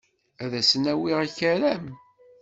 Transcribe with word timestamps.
Ad 0.43 0.51
asen-awiɣ 0.59 1.17
akaram. 1.25 1.85